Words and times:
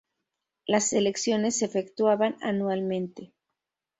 Las 0.65 0.93
elecciones 0.93 1.59
se 1.59 1.65
efectuaban 1.65 2.35
anualmente. 2.41 3.35